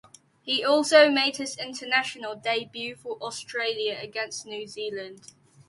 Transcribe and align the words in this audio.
He 0.41 0.63
also 0.65 1.11
made 1.11 1.37
his 1.37 1.55
international 1.59 2.35
debut 2.35 2.95
for 2.95 3.17
Australia 3.21 3.99
against 4.01 4.47
New 4.47 4.65
Zealand. 4.65 5.33